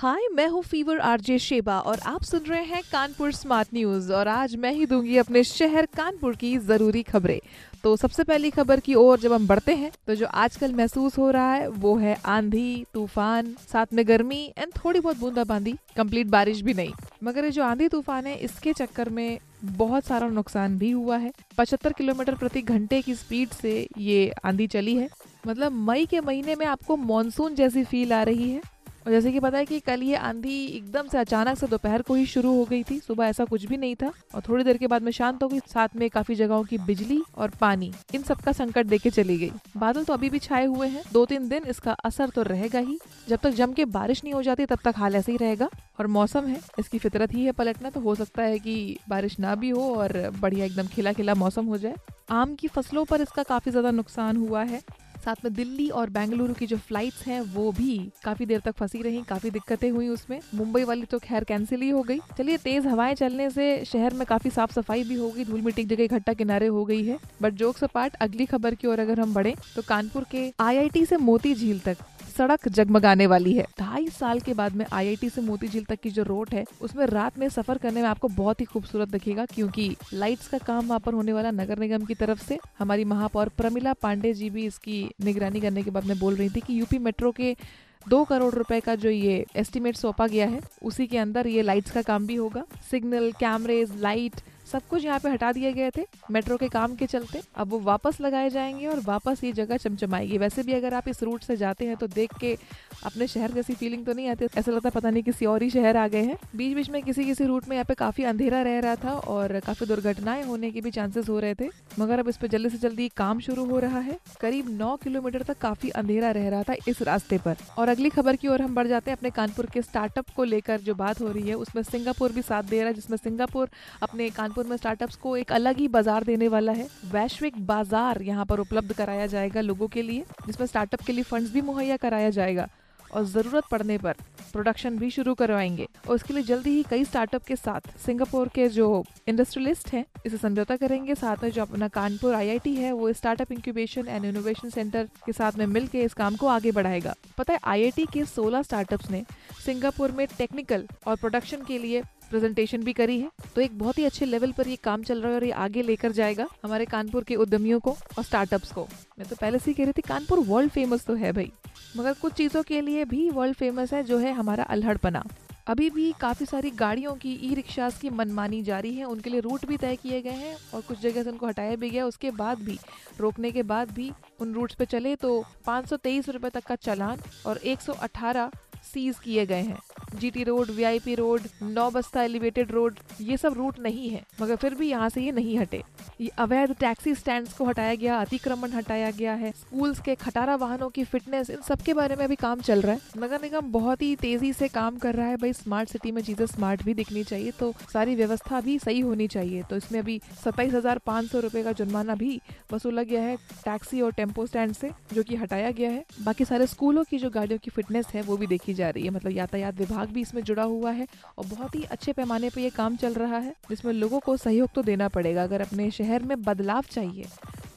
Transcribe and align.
हाय 0.00 0.28
मैं 0.34 0.46
हूँ 0.48 0.62
fever 0.62 0.98
RJ 0.98 1.38
Sheba 1.38 1.78
और 1.80 1.98
आप 2.06 2.22
सुन 2.22 2.40
रहे 2.40 2.62
हैं 2.64 2.80
कानपुर 2.92 3.32
स्मार्ट 3.32 3.68
न्यूज़ 3.74 4.12
और 4.12 4.28
आज 4.28 4.54
मैं 4.56 4.72
ही 4.72 4.86
दूँगी 4.86 5.16
अपने 5.18 5.42
शहर 5.44 5.86
कानपुर 5.96 6.36
की 6.36 6.56
ज़रूरी 6.58 7.02
खबरें। 7.02 7.38
तो 7.82 7.94
सबसे 7.96 8.24
पहली 8.24 8.50
खबर 8.50 8.80
की 8.80 8.94
ओर 8.94 9.18
जब 9.20 9.32
हम 9.32 9.46
बढ़ते 9.46 9.74
हैं 9.74 9.90
तो 10.06 10.14
जो 10.14 10.26
आजकल 10.26 10.72
महसूस 10.74 11.18
हो 11.18 11.30
रहा 11.30 11.52
है, 11.52 11.68
वो 11.68 11.96
है 11.96 12.16
आंधी, 12.26 12.84
तूफ़ान, 12.94 13.54
साथ 13.72 13.92
में 13.94 14.06
गर्मी 14.08 14.42
एंड 14.58 14.72
थोड़ी 14.74 15.00
बहुत 15.00 15.18
बूंदाबांदी। 15.18 15.76
कंप्लीट 15.96 16.26
बारिश 16.28 16.60
भी 16.60 16.74
नहीं। 16.74 16.92
मगर 17.24 17.44
ये 17.44 17.50
जो 17.50 17.64
आंधी 17.64 17.88
तूफ़ान 17.88 18.26
है, 18.26 18.36
इसके 18.36 18.72
चक्कर 18.72 19.08
में 19.08 19.38
बहुत 19.64 20.06
सारा 20.06 20.28
नुकसान 20.30 20.78
भी 20.78 20.90
हुआ 20.90 21.16
है। 21.18 21.32
पचहत्तर 21.58 21.92
किलोमीटर 21.92 22.34
प्रति 22.34 22.62
घंटे 22.62 23.02
की 23.02 23.14
स्पीड 23.16 23.48
से 23.52 23.86
ये 23.98 24.32
आंधी 24.44 24.66
चली 24.68 24.96
है। 24.96 25.08
मतलब 25.46 25.72
मई 25.84 26.06
के 26.06 26.20
महीने 26.22 26.54
में 26.54 26.66
आपको 26.66 26.96
मानसून 26.96 27.54
जैसी 27.54 27.84
फील 27.84 28.12
आ 28.12 28.22
रही 28.22 28.50
है। 28.50 28.62
और 29.06 29.12
जैसे 29.12 29.32
कि 29.32 29.40
पता 29.40 29.58
है 29.58 29.64
कि 29.66 29.78
कल 29.80 30.02
ये 30.02 30.14
आंधी 30.16 30.64
एकदम 30.66 31.08
से 31.08 31.18
अचानक 31.18 31.58
से 31.58 31.66
दोपहर 31.66 32.02
को 32.02 32.14
ही 32.14 32.26
शुरू 32.26 32.54
हो 32.54 32.64
गई 32.64 32.82
थी। 32.82 32.98
सुबह 32.98 33.26
ऐसा 33.26 33.44
कुछ 33.44 33.64
भी 33.64 33.76
नहीं 33.76 33.94
था 33.96 34.12
और 34.34 34.42
थोड़ी 34.48 34.64
देर 34.64 34.76
के 34.76 34.86
बाद 34.86 35.02
में 35.02 35.10
शांत 35.12 35.42
हो 35.42 35.48
गई। 35.48 35.58
साथ 35.68 35.96
में 35.96 36.08
काफ़ी 36.10 36.34
जगहों 36.34 36.62
की 36.64 36.78
बिजली 36.80 37.20
और 37.36 37.50
पानी, 37.60 37.92
इन 38.14 38.22
सब 38.22 38.40
का 38.40 38.52
संकट 38.52 38.86
देके 38.86 39.10
चली 39.10 39.36
गई। 39.38 39.50
बादल 39.76 40.04
तो 40.04 40.12
अभी 40.12 40.30
भी 40.30 40.38
छाए 40.38 40.64
हुए 40.66 40.88
हैं। 40.88 41.02
दो 41.12 41.24
तीन 41.26 41.48
दिन 41.48 41.64
इसका 41.68 41.92
असर 42.04 42.28
तो 42.28 42.42
रहेगा 42.42 42.78
ही। 42.78 42.98
जब 43.28 43.38
तक 43.38 43.50
जम 43.50 43.72
के 43.72 43.84
बारिश 43.86 44.24
नहीं 44.24 44.34
हो 44.34 44.42
जाती, 44.42 44.66
तब 44.66 44.78
तक 44.84 44.94
हाल 44.96 45.16
ऐसे 45.16 45.32
ही 45.32 45.38
रहेगा। 45.38 45.68
और 46.00 46.06
मौसम 46.06 46.46
है, 46.46 46.60
इसकी 46.78 46.98
फितरत 46.98 47.34
ही 47.34 47.44
है 47.44 47.52
पलटना। 47.52 47.90
तो 47.90 48.00
हो 48.00 48.14
सकता 48.14 48.42
है 48.42 48.58
कि 48.58 48.96
बारिश 49.08 49.38
ना 49.40 49.54
भी 49.54 49.70
हो 49.70 49.82
और 49.94 50.12
बढ़िया 50.40 50.66
एकदम 50.66 50.86
खिला 50.86 51.12
खिला 51.12 51.34
मौसम 51.34 51.66
हो 51.66 51.78
जाए। 51.78 51.94
आम 52.30 52.54
की 52.54 52.68
फ़सलों 52.68 53.04
पर 53.04 53.20
इसका 53.20 53.42
काफ़ी 53.42 53.70
ज़्यादा 53.70 53.90
नुकसान 53.90 54.36
हुआ 54.36 54.62
है। 54.62 54.80
साथ 55.24 55.44
में 55.44 55.52
दिल्ली 55.54 55.88
और 55.88 56.10
बेंगलुरु 56.10 56.54
की 56.54 56.66
जो 56.66 56.76
फ्लाइट्स 56.76 57.26
हैं, 57.26 57.40
वो 57.40 57.72
भी 57.72 57.98
काफ़ी 58.24 58.46
देर 58.46 58.60
तक 58.60 58.72
फंसी 58.72 59.02
रही, 59.02 59.22
काफ़ी 59.22 59.50
दिक्कतें 59.50 59.90
हुई 59.90 60.08
उसमें। 60.08 60.38
मुंबई 60.54 60.84
वाली 60.84 61.04
तो 61.04 61.18
खैर 61.18 61.44
कैंसिल 61.44 61.80
ही 61.80 61.88
हो 61.90 62.02
गई। 62.02 62.18
चलिए, 62.38 62.56
तेज 62.56 62.86
हवाएँ 62.86 63.14
चलने 63.14 63.50
से 63.50 63.84
शहर 63.84 64.14
में 64.14 64.26
काफ़ी 64.26 64.50
साफ़ 64.50 64.72
सफ़ाई 64.72 65.04
भी 65.04 65.14
होगी, 65.14 65.44
धूल 65.44 65.60
मिट्टी 65.60 65.84
जगह 65.84 66.04
इकट्ठा 66.04 66.32
किनारे 66.32 66.66
हो 66.66 66.84
गई 66.84 67.02
है। 67.04 67.18
बट 67.42 67.54
जोक्स 67.54 67.84
पार्ट 67.84 68.14
अगली 68.14 68.46
खबर 68.46 68.74
की 68.74 68.86
ओर 68.86 69.00
अगर 69.00 69.20
हम 69.20 69.34
बढ़े 69.34 69.54
तो 69.76 69.82
कानपुर 69.82 70.24
के 70.30 70.52
आईआईटी 70.60 71.04
से 71.06 71.16
मोती 71.16 71.54
झील 71.54 71.80
तक। 71.80 71.96
सड़क 72.40 72.68
जगमगाने 72.70 73.26
वाली 73.26 73.52
है। 73.52 73.64
ढाई 73.78 74.06
साल 74.10 74.38
के 74.40 74.52
बाद 74.54 74.76
में 74.76 74.84
आईआईटी 74.92 75.28
से 75.30 75.40
मोती 75.42 75.68
झील 75.68 75.84
तक 75.84 76.00
की 76.00 76.10
जो 76.10 76.22
रोड 76.24 76.54
है, 76.54 76.64
उसमें 76.80 77.04
रात 77.06 77.38
में 77.38 77.48
सफ़र 77.48 77.78
करने 77.78 78.02
में 78.02 78.08
आपको 78.08 78.28
बहुत 78.30 78.60
ही 78.60 78.64
खूबसूरत 78.66 79.08
दिखेगा, 79.08 79.44
क्योंकि 79.44 79.96
लाइट्स 80.14 80.48
का 80.48 80.58
काम 80.60 80.86
वहाँ 80.86 81.00
पर 81.00 81.14
होने 81.14 81.32
वाला 81.32 81.50
नगर 81.52 81.78
निगम 81.78 82.04
की 82.04 82.14
तरफ़ 82.14 82.44
से। 82.44 82.58
हमारी 82.78 83.04
महापौर 83.06 83.48
प्रमिला 83.58 83.92
पांडे 83.92 84.32
जी 84.34 84.50
भी 84.50 84.64
इसकी 84.66 85.02
निगरानी 85.20 85.60
करने 85.60 85.82
के 85.82 85.90
बाद 85.90 86.04
में 86.04 86.18
बोल 86.18 86.36
रही 86.36 86.48
थी 86.48 86.60
कि 86.60 86.78
यूपी 86.80 86.98
मेट्रो 87.00 87.32
के 87.32 87.54
दो 88.02 88.22
करोड़ 88.24 88.52
रुपए 88.54 88.80
का 88.80 88.94
जो 88.94 89.10
ये 89.10 89.44
एस्टिमेट 89.56 89.96
सौंपा 89.96 90.26
गया 90.26 90.46
है, 90.48 90.60
उसी 90.82 91.06
के 91.06 91.18
अंदर 91.18 91.46
ये 91.46 91.62
लाइट्स 91.62 91.90
का 91.90 92.02
काम 92.02 92.26
भी 92.26 92.34
होगा। 92.36 92.64
सिग्नल, 92.90 93.30
कैमरेज, 93.40 93.92
लाइट 94.00 94.40
सब 94.72 94.86
कुछ 94.88 95.04
यहाँ 95.04 95.18
पे 95.18 95.28
हटा 95.28 95.50
दिए 95.52 95.72
गए 95.72 95.90
थे, 95.90 96.04
मेट्रो 96.30 96.56
के 96.56 96.68
काम 96.68 96.94
के 96.94 97.06
चलते। 97.06 97.40
अब 97.54 97.68
वो 97.68 97.78
वापस 97.80 98.20
लगाए 98.20 98.50
जाएँगे 98.50 98.86
और 98.86 99.00
वापस 99.00 99.44
ये 99.44 99.52
जगह 99.52 99.76
चमचमाएगी। 99.76 100.38
वैसे 100.38 100.62
भी 100.62 100.72
अगर 100.72 100.94
आप 100.94 101.08
इस 101.08 101.22
रूट 101.22 101.42
से 101.42 101.56
जाते 101.56 101.86
हैं 101.86 101.96
तो 101.96 102.06
देख 102.08 102.34
के 102.40 102.56
अपने 103.04 103.26
शहर 103.26 103.52
जैसी 103.52 103.74
फीलिंग 103.74 104.04
तो 104.06 104.12
नहीं 104.12 104.28
आती। 104.28 104.46
ऐसा 104.56 104.72
लगता 104.72 104.90
पता 104.90 105.10
नहीं 105.10 105.22
किसी 105.22 105.46
और 105.46 105.62
ही 105.62 105.70
शहर 105.70 105.96
आ 105.96 106.06
गए 106.08 106.22
हैं। 106.22 106.36
बीच 106.56 106.74
बीच 106.76 106.90
में 106.90 107.02
किसी 107.02 107.24
किसी 107.24 107.44
रूट 107.44 107.68
में 107.68 107.76
यहाँ 107.76 107.84
पे 107.84 107.94
काफ़ी 107.94 108.24
अंधेरा 108.24 108.62
रह 108.62 108.78
रहा 108.78 108.96
था 108.96 109.12
और 109.12 109.58
काफ़ी 109.60 109.86
दुर्घटनाएँ 109.86 110.44
होने 110.44 110.70
के 110.70 110.80
भी 110.80 110.90
चांसेस 110.90 111.28
हो 111.28 111.38
रहे 111.40 111.54
थे। 111.54 111.68
मगर 111.98 112.18
अब 112.18 112.28
इस 112.28 112.36
पे 112.36 112.48
जल्दी 112.48 112.70
से 112.70 112.78
जल्दी 112.78 113.08
काम 113.16 113.40
शुरू 113.40 113.64
हो 113.64 113.78
रहा 113.78 113.98
है। 114.00 114.18
करीब 114.40 114.70
नौ 114.70 114.94
किलोमीटर 114.96 115.42
तक 115.42 115.58
काफ़ी 115.58 115.90
अंधेरा 115.92 116.30
रह 116.30 116.48
रहा 116.48 116.62
था 116.62 116.74
इस 116.88 117.02
रास्ते 117.02 117.38
पर। 117.38 117.56
और 117.78 117.88
अगली 117.88 118.10
खबर 118.10 118.36
की 118.36 118.48
ओर 118.48 118.62
हम 118.62 118.74
बढ़ 118.74 118.86
जाते 118.86 119.10
हैं 119.10 119.16
अपने 119.18 119.30
कानपुर 119.32 119.66
के 119.66 119.82
स्टार्टअप 119.82 120.30
को 120.36 120.44
लेकर 120.44 120.80
जो 120.80 120.94
बात 120.94 121.20
हो 121.20 121.28
रही 121.28 121.48
है, 121.48 121.54
उसमें 121.56 121.82
सिंगापुर 121.82 122.32
भी 122.32 122.42
साथ 122.42 122.62
दे 122.62 122.78
रहा 122.78 122.88
है, 122.88 122.94
जिसमें 122.94 123.16
सिंगापुर 123.16 123.68
अपने 124.02 124.28
कानपुर 124.30 124.59
कानपुर 124.60 124.70
में 124.70 124.76
स्टार्टअप्स 124.76 125.16
को 125.16 125.36
एक 125.36 125.52
अलग 125.52 125.76
ही 125.78 125.86
बाज़ार 125.88 126.24
देने 126.24 126.48
वाला 126.48 126.72
है। 126.72 126.86
वैश्विक 127.12 127.54
बाज़ार 127.66 128.20
यहाँ 128.22 128.44
पर 128.46 128.60
उपलब्ध 128.60 128.92
कराया 128.92 129.26
जाएगा 129.26 129.60
लोगों 129.60 129.88
के 129.88 130.02
लिए, 130.02 130.24
जिसमें 130.46 130.66
स्टार्टअप 130.66 131.00
के 131.00 131.12
लिए 131.12 131.24
फंड्स 131.24 131.52
भी 131.52 131.60
मुहैया 131.62 131.96
कराया 131.96 132.30
जाएगा 132.30 132.68
और 133.10 133.24
ज़रूरत 133.26 133.64
पड़ने 133.70 133.96
पर 133.98 134.16
प्रोडक्शन 134.52 134.98
भी 134.98 135.10
शुरू 135.10 135.34
करवाएँगे। 135.34 135.86
और 136.08 136.14
इसके 136.16 136.34
लिए 136.34 136.42
जल्दी 136.42 136.70
ही 136.70 136.82
कई 136.90 137.04
स्टार्टअप 137.04 137.44
के 137.44 137.56
साथ, 137.56 137.88
सिंगापुर 138.04 138.48
के 138.54 138.68
जो 138.68 139.02
इंडस्ट्रियलिस्ट 139.28 139.92
हैं, 139.92 140.04
इसे 140.26 140.36
समझौता 140.36 140.76
करेंगे। 140.76 141.14
साथ 141.14 141.42
में 141.42 141.50
जो 141.50 141.62
अपना 141.62 141.88
कानपुर 141.88 142.34
आईआईटी 142.34 142.74
है, 142.74 142.92
वो 142.92 143.12
startup 143.12 143.52
incubation 143.52 144.08
and 144.08 144.24
innovation 144.24 144.70
centre 144.70 145.08
के 145.26 145.32
साथ 145.32 145.58
में 145.58 145.66
मिलकर 145.68 145.98
इस 146.00 146.14
काम 146.14 146.36
को 146.36 146.46
आगे 146.48 146.72
बढ़ाएगा। 146.72 147.14
पता 147.38 147.52
है 147.52 147.58
आईआईटी 147.64 148.06
के 148.12 148.24
16 148.26 148.62
स्टार्टअप्स 148.62 149.10
ने 149.10 149.24
सिंगापुर 149.64 150.12
में 150.12 150.26
टेक्निकल 150.38 150.86
और 151.06 151.16
प्रोडक्शन 151.16 151.64
के 151.64 151.78
लिए 151.78 152.02
प्रेजेंटेशन 152.30 152.82
भी 152.82 152.92
करी 152.92 153.18
है। 153.20 153.30
तो 153.54 153.60
एक 153.60 153.78
बहुत 153.78 153.98
ही 153.98 154.04
अच्छे 154.04 154.24
लेवल 154.24 154.52
पर 154.52 154.68
ये 154.68 154.76
काम 154.76 155.02
चल 155.02 155.20
रहा 155.20 155.30
है 155.30 155.36
और 155.36 155.44
ये 155.44 155.50
आगे 155.58 155.82
लेकर 155.82 156.12
जाएगा 156.12 156.46
हमारे 156.64 156.84
कानपुर 156.86 157.24
के 157.24 157.36
उद्यमियों 157.36 157.80
को 157.80 157.96
और 158.18 158.24
स्टार्टअप्स 158.24 158.72
को। 158.72 158.86
मैं 159.18 159.28
तो 159.28 159.36
पहले 159.36 159.58
से 159.58 159.70
ही 159.70 159.74
कह 159.74 159.84
रही 159.84 159.92
थी, 159.92 160.02
कानपुर 160.02 160.38
वर्ल्ड 160.38 160.70
फ़ेमस 160.70 161.04
तो 161.06 161.14
है 161.14 161.32
भाई। 161.32 161.52
मगर 161.96 162.12
कुछ 162.12 162.32
चीज़ों 162.32 162.62
के 162.62 162.80
लिए 162.80 163.04
भी 163.04 163.28
वर्ल्ड 163.30 163.56
फ़ेमस 163.56 163.92
है, 163.92 164.02
जो 164.02 164.18
है 164.18 164.32
हमारा 164.32 164.64
अल्हड़पना। 164.64 165.24
अभी 165.66 165.88
भी 165.90 166.12
काफ़ी 166.20 166.46
सारी 166.46 166.70
गाड़ियों 166.70 167.14
की 167.14 167.32
ई 167.42 167.54
रिक्शास 167.54 167.98
की 167.98 168.10
मनमानी 168.10 168.62
जारी 168.62 168.94
है, 168.94 169.04
उनके 169.04 169.30
लिए 169.30 169.40
रूट 169.40 169.66
भी 169.66 169.76
तय 169.76 169.96
किए 169.96 170.20
गए 170.22 170.30
हैं 170.30 170.56
और 170.74 170.80
कुछ 170.80 171.00
जगह 171.00 171.22
से 171.22 171.30
उनको 171.30 171.46
हटाया 171.46 171.76
भी 171.76 171.90
गया। 171.90 172.06
उसके 172.06 172.30
बाद 172.30 172.58
भी, 172.58 172.78
रोकने 173.20 173.50
के 173.50 173.62
बाद 173.62 173.90
भी 173.90 174.10
उन 174.40 174.54
रूट्स 174.54 174.74
पे 174.74 174.84
चले 174.84 175.14
तो 175.16 175.44
पाँच 175.66 175.88
सौ 175.88 175.96
तक 175.96 176.64
का 176.66 176.74
चालान 176.74 177.18
और 177.46 177.60
118 177.64 178.50
सीज 178.84 179.18
किए 179.18 179.46
गए 179.46 179.62
हैं। 179.62 179.78
GT 180.12 180.44
road 180.44 180.70
VIP 180.70 181.14
road 181.14 181.42
Naubasta 181.90 182.22
elevated 182.22 182.70
road 182.72 182.98
ये 183.20 183.36
सब 183.36 183.54
रूट 183.54 183.78
नहीं 183.80 184.08
है, 184.10 184.22
मगर 184.40 184.56
फिर 184.56 184.74
भी 184.74 184.88
यहाँ 184.88 185.08
से 185.08 185.22
ये 185.22 185.32
नहीं 185.32 185.58
हटे। 185.58 185.82
ये 186.20 186.28
अवैध 186.38 186.74
टैक्सी 186.80 187.14
स्टैंड 187.14 187.48
को 187.48 187.64
हटाया 187.64 187.94
गया, 187.94 188.18
अतिक्रमण 188.20 188.72
हटाया 188.72 189.10
गया 189.10 189.34
है 189.34 189.50
स्कूल्स 189.52 190.00
के 190.00 190.14
खटारा 190.16 190.54
वाहनों 190.56 190.88
की 190.90 191.04
फिटनेस 191.04 191.50
इन 191.50 191.60
सब 191.62 191.82
के 191.82 191.94
बारे 191.94 192.16
में 192.16 192.24
अभी 192.24 192.36
काम 192.36 192.60
चल 192.60 192.80
रहा 192.80 192.92
है। 192.92 193.00
नगर 193.18 193.42
निगम 193.42 193.70
बहुत 193.72 194.02
ही 194.02 194.14
तेज़ी 194.16 194.52
से 194.52 194.68
काम 194.70 194.98
कर 194.98 195.14
रहा 195.14 195.26
है, 195.26 195.36
भाई 195.36 195.52
स्मार्ट 195.52 195.88
सिटी 195.88 196.12
में 196.12 196.22
चीज़ें 196.22 196.46
स्मार्ट 196.46 196.82
भी 196.84 196.94
दिखनी 196.94 197.24
चाहिए 197.24 197.50
तो 197.58 197.72
सारी 197.92 198.14
व्यवस्था 198.14 198.60
भी 198.60 198.78
सही 198.78 199.00
होनी 199.00 199.28
चाहिए। 199.28 199.62
तो 199.70 199.76
इसमें 199.76 199.98
अभी 200.00 200.20
सत्ताईस 200.44 200.74
हज़ार 200.74 200.98
पाँच 201.06 201.30
सौ 201.30 201.40
रुपए 201.40 201.62
का 201.62 201.72
जुर्माना 201.72 202.14
भी 202.14 202.40
वसूला 202.72 203.02
गया 203.04 203.22
है 203.22 203.36
टैक्सी 203.64 204.00
और 204.00 204.12
टेंपो 204.12 204.46
स्टैंड 204.46 204.72
से, 204.74 204.90
जो 205.14 205.22
की 205.22 205.36
हटाया 205.36 205.70
गया 205.72 205.90
है। 205.90 206.04
बाकी 206.20 206.44
सारे 206.44 206.66
स्कूलों 206.68 207.04
की 207.04 207.18
जो 207.18 207.30
गाड़ियों 207.30 207.58
की 207.58 207.70
फिटनेस 207.70 208.06
है, 208.14 208.22
वो 208.22 208.36
भी 208.36 208.46
देखी 208.48 208.74
जा 208.74 208.90
रही 208.90 209.04
है 209.04 209.10
मतलब 209.10 209.32
यातायात 209.32 209.78
विभाग 209.78 209.99
भी 210.06 210.20
इसमें 210.20 210.42
जुड़ा 210.42 210.62
हुआ 210.62 210.90
है 210.90 211.06
और 211.38 211.46
बहुत 211.46 211.74
ही 211.74 211.82
अच्छे 211.84 212.12
पैमाने 212.12 212.50
पर 212.50 212.60
यह 212.60 212.70
काम 212.70 212.96
चल 212.96 213.14
रहा 213.14 213.38
है, 213.38 213.54
जिसमें 213.68 213.92
लोगों 213.92 214.20
को 214.20 214.36
सहयोग 214.36 214.70
तो 214.74 214.82
देना 214.82 215.08
पड़ेगा। 215.08 215.42
अगर 215.42 215.60
अपने 215.60 215.90
शहर 215.90 216.22
में 216.22 216.42
बदलाव 216.42 216.84
चाहिए 216.90 217.26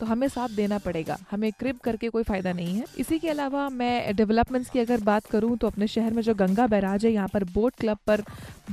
तो 0.04 0.08
हमें 0.08 0.28
साथ 0.28 0.50
देना 0.50 0.78
पड़ेगा। 0.78 1.18
हमें 1.32 1.52
क्रिप 1.52 1.80
करके 1.80 2.10
कोई 2.10 2.24
फ़ायदा 2.24 2.54
नहीं 2.54 2.76
है। 2.78 2.86
इसी 3.00 3.20
के 3.20 3.30
अलावा 3.30 3.68
मैं 3.72 4.16
डेवलपमेंट्स 4.16 4.70
की 4.70 4.80
अगर 4.80 5.02
बात 5.02 5.26
करूँ 5.26 5.58
तो 5.58 5.68
अपने 5.68 5.88
शहर 5.88 6.14
में 6.14 6.22
जो 6.22 6.36
गंगा 6.36 6.68
बैराज 6.68 7.06
है, 7.06 7.12
यहाँ 7.12 7.28
पर 7.28 7.44
बोट 7.44 7.74
क्लब 7.80 7.98
पर 8.08 8.24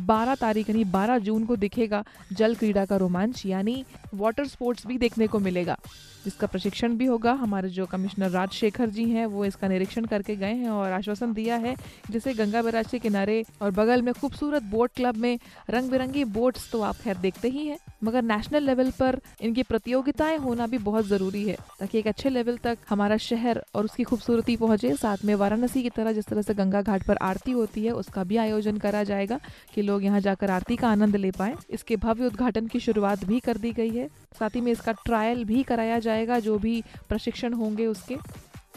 12 0.06 0.34
तारीख, 0.34 0.70
यानी 0.70 0.84
12 0.84 1.18
जून 1.18 1.44
को 1.46 1.56
दिखेगा 1.56 2.04
जल 2.32 2.54
क्रीड़ा 2.54 2.84
का 2.84 2.96
रोमांच, 2.96 3.46
यानी 3.46 3.84
वाटर 4.14 4.46
स्पोर्ट्स 4.46 4.86
भी 4.86 4.98
देखने 4.98 5.26
को 5.26 5.38
मिलेगा। 5.38 5.78
जिसका 6.24 6.46
प्रशिक्षण 6.46 6.96
भी 6.96 7.06
होगा। 7.06 7.32
हमारे 7.32 7.68
जो 7.68 7.84
कमिश्नर 7.86 8.30
राजशेखर 8.30 8.88
जी 8.88 9.04
हैं, 9.10 9.26
वो 9.26 9.44
इसका 9.44 9.68
निरीक्षण 9.68 10.04
करके 10.04 10.36
गए 10.36 10.54
हैं 10.54 10.70
और 10.70 10.92
आश्वासन 10.92 11.32
दिया 11.32 11.56
है, 11.56 11.74
जैसे 12.10 12.34
गंगा 12.34 12.62
बैराज 12.62 12.90
के 12.90 12.98
किनारे 12.98 13.44
और 13.62 13.70
बगल 13.70 14.02
में 14.02 14.12
खूबसूरत 14.14 14.62
बोट 14.62 14.90
क्लब 14.96 15.16
में 15.16 15.38
रंग 15.70 15.90
बिरंगी 15.90 16.24
बोट्स 16.26 16.70
तो 16.72 16.80
आप 16.82 16.96
खैर 16.96 17.16
देखते 17.18 17.48
ही 17.48 17.66
हैं, 17.66 17.78
मगर 18.04 18.22
नेशनल 18.24 18.62
लेवल 18.62 18.90
पर 18.90 19.20
इनकी 19.40 19.62
प्रतियोगिताएँ 19.62 20.36
होना 20.38 20.66
भी 20.66 20.78
बहुत 20.80 21.06
ज़रूरी 21.06 21.19
है, 21.20 21.56
ताकि 21.78 21.98
एक 21.98 22.06
अच्छे 22.06 22.30
लेवल 22.30 22.56
तक 22.56 22.78
हमारा 22.88 23.16
शहर 23.18 23.62
और 23.74 23.84
उसकी 23.84 24.04
खूबसूरती 24.04 24.56
पहुँचे। 24.56 24.94
साथ 24.96 25.24
में 25.24 25.34
वाराणसी 25.34 25.82
की 25.82 25.90
तरह 25.90 26.12
जिस 26.12 26.26
तरह 26.26 26.42
से 26.42 26.54
गंगा 26.54 26.82
घाट 26.82 27.02
पर 27.02 27.16
आरती 27.22 27.52
होती 27.52 27.84
है, 27.84 27.92
उसका 27.92 28.24
भी 28.24 28.36
आयोजन 28.36 28.78
करा 28.78 29.02
जाएगा 29.04 29.40
कि 29.74 29.82
लोग 29.82 30.04
यहाँ 30.04 30.20
जाकर 30.20 30.50
आरती 30.50 30.76
का 30.76 30.88
आनंद 30.88 31.16
ले 31.16 31.30
पाए। 31.30 31.54
इसके 31.70 31.96
भव्य 31.96 32.26
उद्घाटन 32.26 32.66
की 32.66 32.80
शुरुआत 32.80 33.24
भी 33.24 33.40
कर 33.40 33.56
दी 33.56 33.72
गई 33.72 33.90
है। 33.90 34.08
साथ 34.38 34.50
ही 34.50 34.60
में 34.60 34.72
इसका 34.72 34.92
ट्रायल 35.04 35.44
भी 35.44 35.62
कराया 35.62 35.98
जाएगा, 35.98 36.38
जो 36.38 36.58
भी 36.58 36.82
प्रशिक्षण 37.08 37.52
होंगे 37.52 37.86
उसके। 37.86 38.16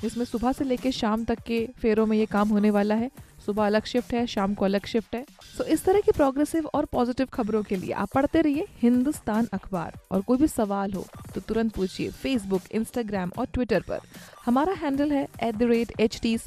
इसमें 0.03 0.25
सुबह 0.25 0.51
से 0.51 0.63
लेकर 0.63 0.91
शाम 0.91 1.23
तक 1.25 1.39
के 1.39 1.65
फेरों 1.81 2.05
में 2.05 2.17
ये 2.17 2.25
काम 2.25 2.49
होने 2.49 2.69
वाला 2.69 2.95
है। 2.95 3.09
सुबह 3.45 3.65
अलग 3.65 3.85
शिफ्ट 3.85 4.13
है 4.13 4.25
शाम 4.27 4.53
को 4.53 4.65
अलग 4.65 4.85
शिफ्ट 4.85 5.15
है। 5.15 5.23
सो 5.57 5.63
so, 5.63 5.69
इस 5.69 5.83
तरह 5.85 6.01
की 6.01 6.11
प्रोग्रेसिव 6.11 6.69
और 6.73 6.85
पॉजिटिव 6.85 7.27
खबरों 7.33 7.61
के 7.63 7.75
लिए 7.75 7.91
आप 7.93 8.09
पढ़ते 8.15 8.41
रहिए 8.41 8.67
हिंदुस्तान 8.81 9.47
अखबार। 9.53 9.99
और 10.11 10.21
कोई 10.21 10.37
भी 10.37 10.47
सवाल 10.47 10.93
हो 10.93 11.05
तो 11.35 11.41
तुरंत 11.41 11.73
पूछिए 11.75 12.09
फेसबुक 12.11 12.61
इंस्टाग्राम 12.71 13.31
और 13.37 13.47
ट्विटर 13.53 13.81
पर। 13.81 13.99
हमारा 14.45 14.73
हैंडल 14.73 15.11
है 15.11 15.27
at 15.43 15.55
the 15.55 15.63
rate 15.63 15.93
H 15.99 16.19
T 16.23 16.37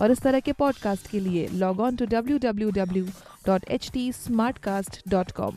और 0.00 0.10
इस 0.10 0.20
तरह 0.20 0.40
के 0.40 0.52
पॉडकास्ट 0.52 1.10
के 1.10 1.20
लिए 1.20 1.48
log 1.54 1.80
on 1.80 1.96
to 1.96 2.06
W 2.06 2.38
W 2.38 2.70
W 2.70 3.04
dot 3.46 3.64
H 3.68 3.90
T 3.92 4.10
smartcast 4.58 5.02
dot 5.08 5.30
com 5.30 5.56